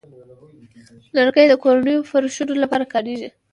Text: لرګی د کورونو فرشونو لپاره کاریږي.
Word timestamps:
لرګی 1.15 1.45
د 1.49 1.53
کورونو 1.63 2.07
فرشونو 2.11 2.53
لپاره 2.63 2.89
کاریږي. 2.93 3.29